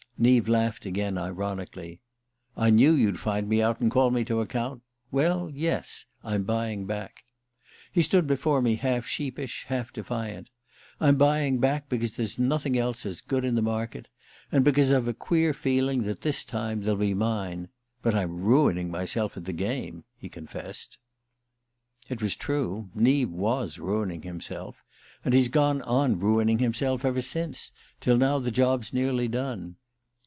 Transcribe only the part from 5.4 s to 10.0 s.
yes: I'm buying back." He stood before me half sheepish, half